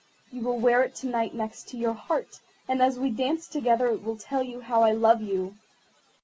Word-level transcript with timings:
You 0.31 0.41
will 0.41 0.57
wear 0.57 0.81
it 0.81 0.95
to 0.95 1.07
night 1.07 1.35
next 1.35 1.75
your 1.75 1.93
heart, 1.93 2.39
and 2.67 2.81
as 2.81 2.97
we 2.97 3.11
dance 3.11 3.47
together 3.47 3.85
it 3.89 4.03
will 4.03 4.17
tell 4.17 4.41
you 4.41 4.61
how 4.61 4.81
I 4.81 4.93
love 4.93 5.21
you." 5.21 5.57